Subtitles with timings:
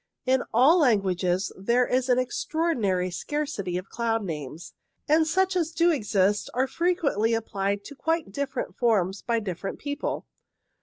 [0.25, 4.73] In all languages there is an extraordinary scarcity of cloud names,
[5.07, 10.25] and such as do exist are frequently applied to quite different forms by different people.